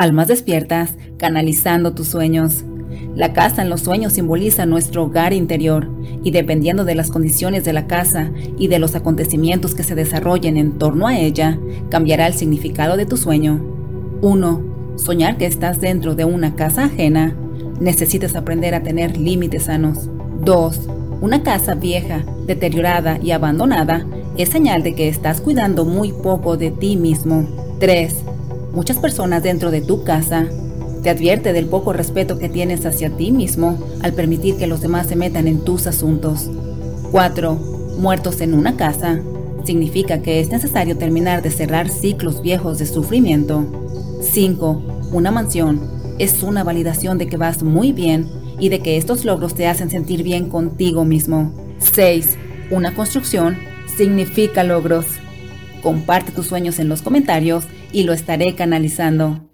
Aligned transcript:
Almas 0.00 0.28
despiertas, 0.28 0.94
canalizando 1.18 1.92
tus 1.92 2.08
sueños. 2.08 2.64
La 3.14 3.34
casa 3.34 3.60
en 3.60 3.68
los 3.68 3.82
sueños 3.82 4.14
simboliza 4.14 4.64
nuestro 4.64 5.04
hogar 5.04 5.34
interior 5.34 5.90
y 6.24 6.30
dependiendo 6.30 6.86
de 6.86 6.94
las 6.94 7.10
condiciones 7.10 7.66
de 7.66 7.74
la 7.74 7.86
casa 7.86 8.30
y 8.56 8.68
de 8.68 8.78
los 8.78 8.94
acontecimientos 8.94 9.74
que 9.74 9.82
se 9.82 9.94
desarrollen 9.94 10.56
en 10.56 10.78
torno 10.78 11.06
a 11.06 11.18
ella, 11.18 11.58
cambiará 11.90 12.26
el 12.26 12.32
significado 12.32 12.96
de 12.96 13.04
tu 13.04 13.18
sueño. 13.18 13.62
1. 14.22 14.94
Soñar 14.96 15.36
que 15.36 15.44
estás 15.44 15.82
dentro 15.82 16.14
de 16.14 16.24
una 16.24 16.54
casa 16.54 16.84
ajena. 16.84 17.36
Necesitas 17.78 18.36
aprender 18.36 18.74
a 18.74 18.82
tener 18.82 19.18
límites 19.18 19.64
sanos. 19.64 20.08
2. 20.46 20.80
Una 21.20 21.42
casa 21.42 21.74
vieja, 21.74 22.24
deteriorada 22.46 23.18
y 23.22 23.32
abandonada 23.32 24.06
es 24.38 24.48
señal 24.48 24.82
de 24.82 24.94
que 24.94 25.08
estás 25.08 25.42
cuidando 25.42 25.84
muy 25.84 26.12
poco 26.12 26.56
de 26.56 26.70
ti 26.70 26.96
mismo. 26.96 27.46
3. 27.80 28.29
Muchas 28.72 28.98
personas 28.98 29.42
dentro 29.42 29.70
de 29.70 29.80
tu 29.80 30.04
casa 30.04 30.46
te 31.02 31.10
advierte 31.10 31.52
del 31.52 31.66
poco 31.66 31.92
respeto 31.92 32.38
que 32.38 32.48
tienes 32.48 32.86
hacia 32.86 33.10
ti 33.16 33.32
mismo 33.32 33.78
al 34.02 34.12
permitir 34.12 34.56
que 34.56 34.66
los 34.66 34.80
demás 34.80 35.08
se 35.08 35.16
metan 35.16 35.48
en 35.48 35.64
tus 35.64 35.86
asuntos. 35.86 36.48
4. 37.10 37.54
Muertos 37.98 38.40
en 38.40 38.54
una 38.54 38.76
casa. 38.76 39.20
Significa 39.64 40.22
que 40.22 40.40
es 40.40 40.50
necesario 40.50 40.96
terminar 40.96 41.42
de 41.42 41.50
cerrar 41.50 41.88
ciclos 41.88 42.42
viejos 42.42 42.78
de 42.78 42.86
sufrimiento. 42.86 43.66
5. 44.22 44.82
Una 45.12 45.30
mansión. 45.30 45.80
Es 46.18 46.42
una 46.42 46.62
validación 46.62 47.18
de 47.18 47.26
que 47.26 47.36
vas 47.36 47.62
muy 47.62 47.92
bien 47.92 48.28
y 48.60 48.68
de 48.68 48.80
que 48.80 48.96
estos 48.96 49.24
logros 49.24 49.54
te 49.54 49.66
hacen 49.66 49.90
sentir 49.90 50.22
bien 50.22 50.48
contigo 50.48 51.04
mismo. 51.04 51.52
6. 51.78 52.36
Una 52.70 52.94
construcción 52.94 53.56
significa 53.96 54.62
logros. 54.62 55.06
Comparte 55.82 56.32
tus 56.32 56.46
sueños 56.46 56.78
en 56.78 56.88
los 56.88 57.02
comentarios 57.02 57.64
y 57.92 58.04
lo 58.04 58.12
estaré 58.12 58.54
canalizando. 58.54 59.49